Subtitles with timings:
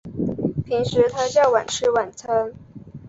[0.65, 2.53] 平时他较晚吃晚餐